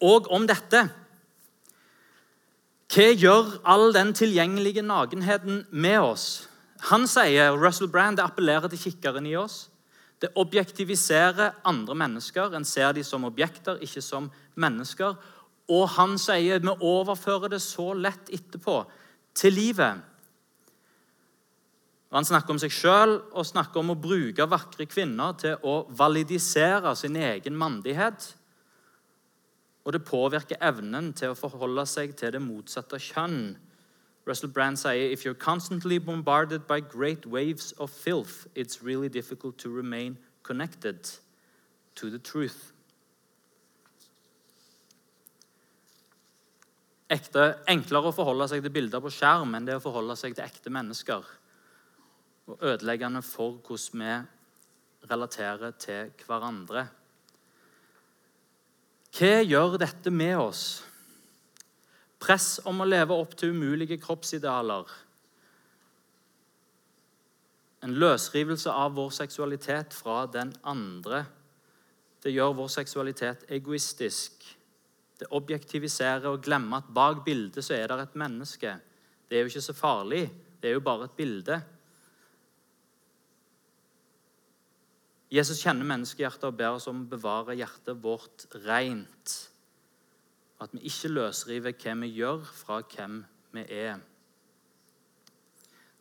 [0.01, 0.89] Og om dette.
[2.93, 6.47] Hva gjør all den tilgjengelige nakenheten med oss?
[6.91, 9.69] Han sier Russell Brand, det appellerer til kikkeren i oss.
[10.23, 12.55] Det objektiviserer andre mennesker.
[12.55, 15.17] En ser dem som objekter, ikke som mennesker.
[15.67, 18.77] Og han sier vi overfører det så lett etterpå
[19.35, 19.99] til livet.
[22.13, 25.79] Og han snakker om seg sjøl og snakker om å bruke vakre kvinner til å
[25.97, 28.27] validisere sin egen mandighet.
[29.83, 33.55] Og det påvirker evnen til å forholde seg til det motsatte kjønn.
[34.25, 39.57] Russell Brand sier if you're constantly bombarded by great waves of filth, it's really difficult
[39.57, 41.09] to remain connected
[41.95, 42.71] to the truth.
[47.11, 50.47] Ekte, enklere å forholde seg til bilder på skjerm enn det å forholde seg til
[50.47, 51.27] ekte mennesker.
[52.47, 56.87] Og ødeleggende for hvordan vi relaterer til hverandre.
[59.13, 60.63] Hva gjør dette med oss?
[62.23, 64.87] Press om å leve opp til umulige kroppsidealer.
[67.83, 71.25] En løsrivelse av vår seksualitet fra den andre.
[72.23, 74.45] Det gjør vår seksualitet egoistisk.
[75.19, 78.77] Det objektiviserer og glemmer at bak bildet så er det et menneske.
[79.27, 80.23] Det er jo ikke så farlig.
[80.61, 81.59] Det er jo bare et bilde.
[85.33, 89.33] Jesus kjenner menneskehjertet og ber oss om å bevare hjertet vårt rent.
[90.63, 93.99] At vi ikke løsriver hva vi gjør, fra hvem vi er.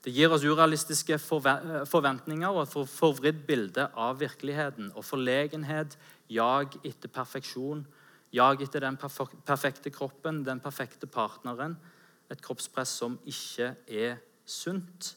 [0.02, 4.90] Det gir oss urealistiske forventninger og et forvridd bilde av virkeligheten.
[4.98, 5.98] Og forlegenhet,
[6.30, 7.84] jag etter perfeksjon,
[8.32, 11.76] jag etter den perfekte kroppen, den perfekte partneren.
[12.30, 15.12] Et kroppspress som ikke er sunt.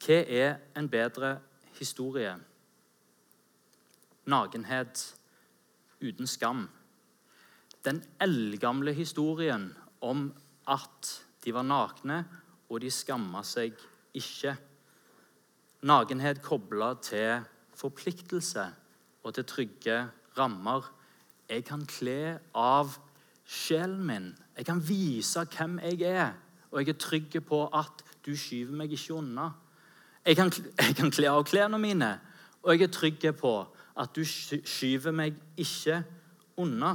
[0.00, 1.38] Hva er en bedre
[1.78, 2.34] historie?
[4.28, 5.19] Nakenhet
[6.00, 6.68] uten skam.
[7.84, 10.30] Den eldgamle historien om
[10.68, 11.12] at
[11.44, 12.24] de var nakne,
[12.70, 13.74] og de skamma seg
[14.14, 14.54] ikke.
[15.82, 17.40] Nakenhet kobla til
[17.74, 18.66] forpliktelse
[19.24, 20.02] og til trygge
[20.38, 20.84] rammer.
[21.48, 22.94] Jeg kan kle av
[23.48, 24.28] sjelen min.
[24.56, 26.36] Jeg kan vise hvem jeg er,
[26.70, 29.50] og jeg er trygg på at du skyver meg ikke unna.
[30.26, 30.52] Jeg kan,
[30.86, 32.12] jeg kan kle av klærne mine,
[32.62, 33.54] og jeg er trygg på
[34.00, 36.00] at du skyver meg ikke
[36.60, 36.94] unna.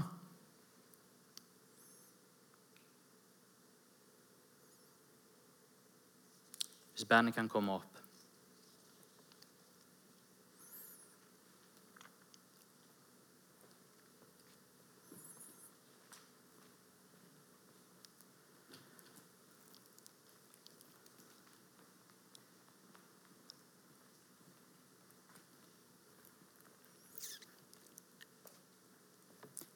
[6.95, 7.94] Hvis bandet kan komme opp.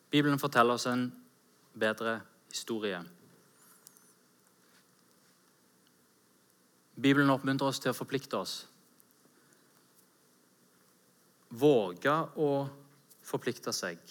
[0.10, 1.08] Bibelen forteller oss en
[1.78, 2.20] bedre
[2.50, 3.00] historie.
[7.00, 8.56] Bibelen oppmuntrer oss til å forplikte oss.
[11.50, 12.50] Våge å
[13.26, 14.02] forplikte seg.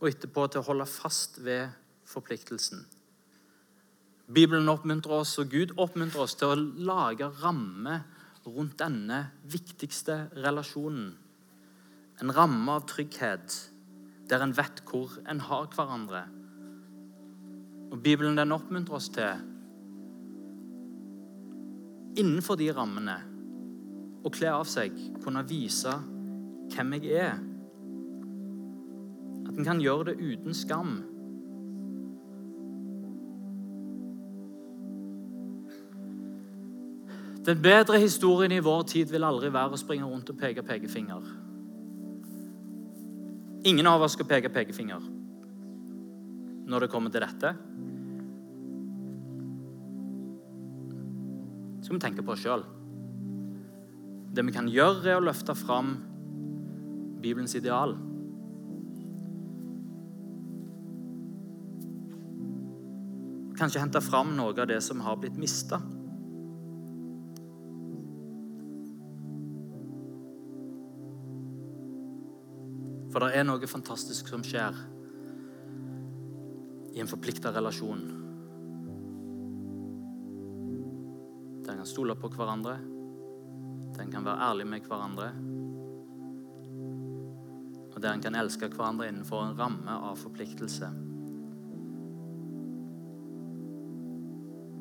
[0.00, 1.72] Og etterpå til å holde fast ved
[2.06, 2.84] forpliktelsen.
[4.26, 8.00] Bibelen oppmuntrer oss, og Gud oppmuntrer oss til å lage ramme
[8.46, 11.14] rundt denne viktigste relasjonen.
[12.22, 13.58] En ramme av trygghet
[14.30, 16.22] der en vet hvor en har hverandre.
[17.92, 19.44] Og Bibelen den oppmuntrer oss til
[22.16, 23.16] innenfor de rammene
[24.24, 25.92] å kle av seg, kunne vise
[26.72, 27.36] hvem jeg er.
[29.46, 30.96] At en kan gjøre det uten skam.
[37.46, 41.45] Den bedre historien i vår tid vil aldri være å springe rundt og peke pekefinger.
[43.66, 45.02] Ingen av oss skal peke pekefinger
[46.70, 47.50] når det kommer til dette.
[51.80, 52.62] Så skal vi tenke på oss sjøl.
[54.34, 55.96] Det vi kan gjøre, er å løfte fram
[57.22, 57.96] Bibelens ideal.
[63.56, 65.80] Kanskje hente fram noe av det som har blitt mista.
[73.16, 74.76] For det er noe fantastisk som skjer
[76.92, 78.02] i en forplikta relasjon.
[81.86, 82.76] kan stole på hverandre.
[83.96, 85.30] der en kan være ærlig med hverandre.
[87.94, 90.90] Og der en kan elske hverandre innenfor en ramme av forpliktelse.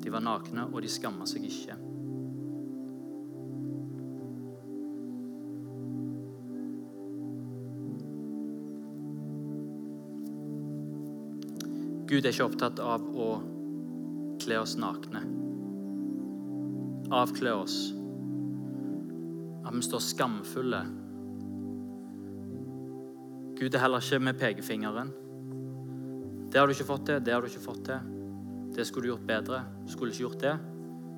[0.04, 1.78] De var nakne, og de skamma seg ikke.
[12.06, 13.32] Gud er ikke opptatt av å
[14.44, 15.26] kle oss nakne
[17.12, 17.94] avkle oss.
[19.66, 20.82] At vi står skamfulle.
[23.56, 25.14] Gud er heller ikke med pekefingeren.
[26.52, 28.12] Det har du ikke fått til, det har du ikke fått til.
[28.76, 29.64] Det skulle du gjort bedre.
[29.88, 30.56] Skulle ikke gjort det.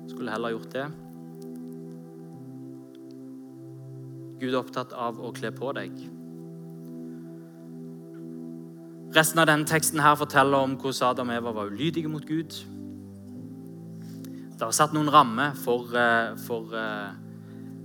[0.08, 0.86] Skulle heller gjort det.
[4.38, 6.17] Gud er opptatt av å kle på deg.
[9.16, 12.52] Resten av denne teksten her forteller om hvordan Adam og Eva var ulydige mot Gud.
[14.58, 17.14] Det har satt noen rammer for, eh, for, eh,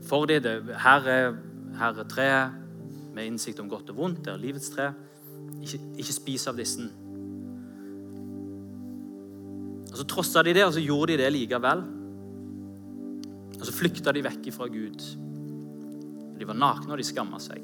[0.04, 0.68] for dem.
[0.68, 1.38] Her er,
[1.78, 2.52] her er treet
[3.14, 4.24] med innsikt om godt og vondt.
[4.26, 4.92] Det er livets tre.
[5.62, 6.82] Ikke, ikke spis av disse.
[9.92, 11.84] Og Så trossa de det, og så gjorde de det likevel.
[13.60, 15.00] Og så flykta de vekk fra Gud.
[16.40, 17.62] De var nakne, og de skamma seg.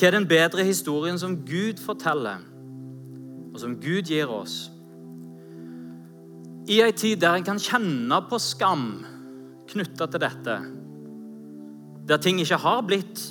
[0.00, 2.40] Hva er den bedre historien som Gud forteller,
[3.52, 4.70] og som Gud gir oss?
[6.72, 8.86] I ei tid der en kan kjenne på skam
[9.68, 10.56] knytta til dette,
[12.08, 13.26] der ting ikke har blitt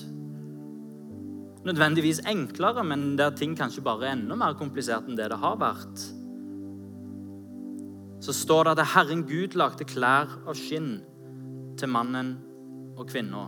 [1.66, 5.58] nødvendigvis enklere, men der ting kanskje bare er enda mer komplisert enn det det har
[5.58, 6.06] vært,
[8.22, 11.00] så står det at Herren Gud lagde klær av skinn
[11.82, 12.36] til mannen
[12.94, 13.48] og kvinna,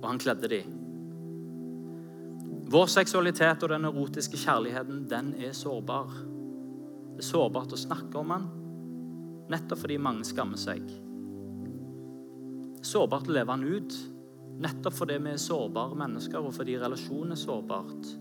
[0.00, 0.79] og han kledde dem.
[2.70, 6.12] Vår seksualitet og den erotiske kjærligheten, den er sårbar.
[7.16, 8.44] Det er sårbart å snakke om den,
[9.50, 10.84] nettopp fordi mange skammer seg.
[12.86, 13.98] Sårbart å leve den ut,
[14.62, 18.14] nettopp fordi vi er sårbare mennesker, og fordi relasjonen er sårbart.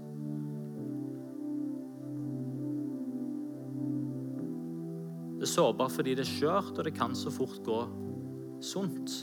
[5.38, 7.80] Det er sårbart fordi det er skjørt, og det kan så fort gå
[8.66, 9.22] sunt.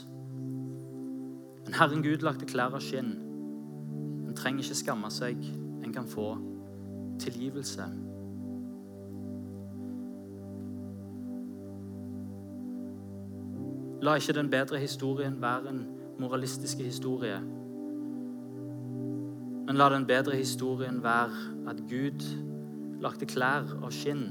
[1.67, 3.26] Men Herren Gud lagde klær av skinn.
[4.37, 5.39] En trenger ikke skamme seg.
[5.81, 6.27] En kan få
[7.17, 7.85] tilgivelse.
[14.05, 15.81] La ikke den bedre historien være en
[16.21, 17.39] moralistisk historie.
[19.65, 21.33] Men la den bedre historien være
[21.73, 22.29] at Gud
[23.01, 24.27] lagde klær av skinn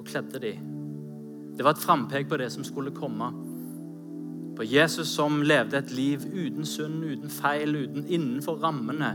[0.00, 0.74] og kledde dem.
[1.54, 3.30] Det var et frampek på det som skulle komme.
[4.56, 9.10] På Jesus som levde et liv uten synd, uten feil, uten innenfor rammene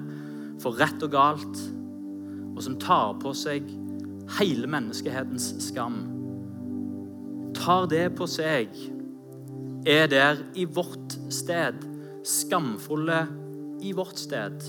[0.60, 1.62] for rett og galt,
[2.56, 3.70] og som tar på seg
[4.40, 6.02] hele menneskehetens skam.
[7.56, 8.74] Tar det på seg,
[9.88, 11.80] er der i vårt sted,
[12.28, 13.22] skamfulle
[13.80, 14.60] i vårt sted.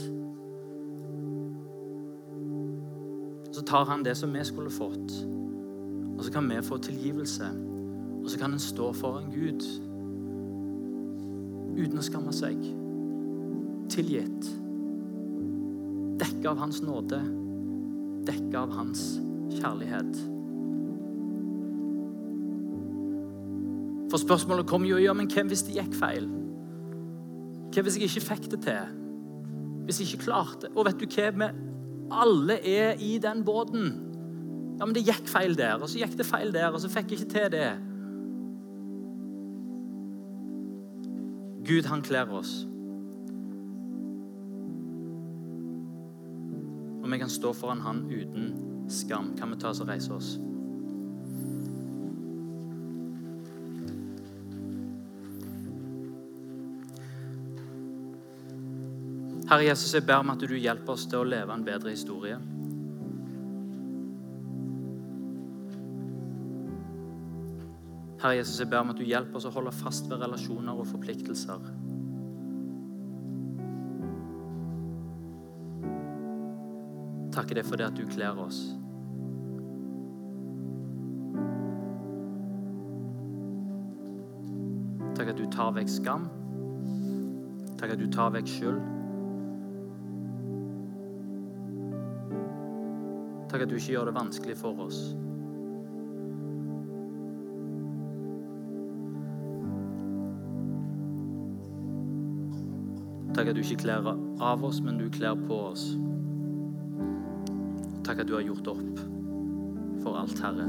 [3.50, 5.18] Så tar han det som vi skulle fått,
[6.14, 7.50] og så kan vi få tilgivelse.
[8.20, 9.64] Og så kan en stå foran Gud
[11.76, 12.58] uten å skamme seg.
[13.90, 14.50] Tilgitt.
[16.20, 17.20] Dekket av Hans nåde.
[18.28, 19.06] Dekket av Hans
[19.56, 20.20] kjærlighet.
[24.10, 26.26] For spørsmålet kom jo ja, men hvem hvis det gikk feil?
[27.70, 28.96] Hva hvis jeg ikke fikk det til?
[29.86, 31.30] Hvis jeg ikke klarte Og vet du hva?
[31.30, 31.50] Vi
[32.10, 33.92] alle er i den båten.
[34.80, 37.12] Ja, men det gikk feil der, og så gikk det feil der, og så fikk
[37.12, 37.68] jeg ikke til det.
[41.70, 42.66] Gud, han kler oss.
[47.02, 48.48] Og vi kan stå foran han uten
[48.90, 49.36] skam.
[49.38, 50.32] Kan vi ta oss og reise oss?
[59.46, 62.42] Herre Jesus, jeg ber om at du hjelper oss til å leve en bedre historie.
[68.20, 70.88] Herre Jesus, jeg ber om at du hjelper oss å holde fast ved relasjoner og
[70.90, 71.62] forpliktelser.
[77.32, 78.58] Takker deg for det at du kler oss.
[85.16, 86.28] Takk at du tar vekk skam.
[87.80, 88.84] Takk at du tar vekk skyld.
[93.48, 95.00] Takk at du ikke gjør det vanskelig for oss.
[103.41, 104.05] Takk at du ikke kler
[104.45, 105.86] av oss, men du kler på oss.
[108.05, 108.99] Takk at du har gjort opp
[110.03, 110.66] for alt, Herre.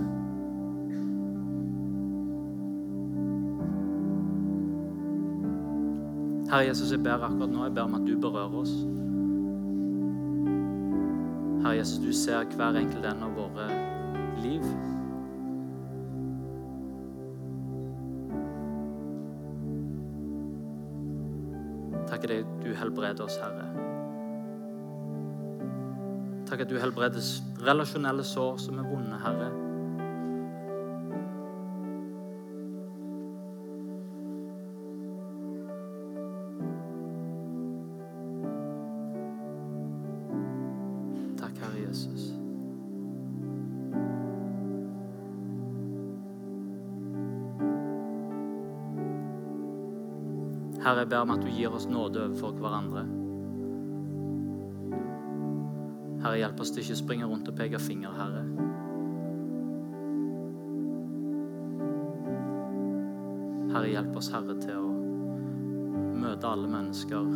[6.48, 8.74] Herre Jesus, jeg ber akkurat nå jeg ber om at du berører oss.
[11.66, 13.68] Herre Jesus, du ser hver enkelt en av våre
[14.48, 14.64] liv.
[22.22, 23.64] Takk deg du helbreder oss, Herre.
[26.46, 27.24] Takk at du helbreder
[27.66, 29.50] relasjonelle sår som er vonde, Herre.
[41.42, 42.41] Takk, Herre Jesus.
[50.82, 53.04] Herre, jeg ber om at du gir oss nåde overfor hverandre.
[56.24, 58.42] Herre, hjelp oss til ikke å springe rundt og peke finger, Herre.
[63.72, 64.92] Herre, hjelp oss, Herre, til å
[66.22, 67.30] møte alle mennesker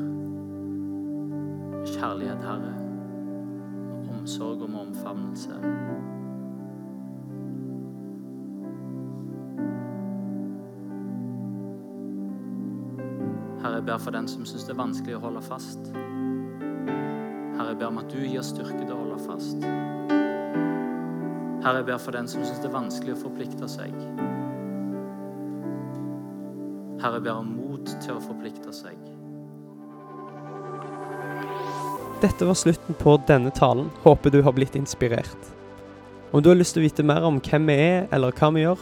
[1.93, 2.74] kjærlighet, Herre.
[4.06, 6.14] Med omsorg og med omfavnelse.
[13.86, 15.92] Jeg ber for den som syns det er vanskelig å holde fast.
[15.94, 19.60] Herre, jeg ber om at du gir styrke til å holde fast.
[21.62, 23.94] Herre, jeg ber for den som syns det er vanskelig å forplikte seg.
[27.04, 28.98] Herre, jeg ber om mot til å forplikte seg.
[32.26, 33.94] Dette var slutten på denne talen.
[34.02, 35.54] Håper du har blitt inspirert.
[36.34, 38.66] Om du har lyst til å vite mer om hvem vi er, eller hva vi
[38.66, 38.82] gjør,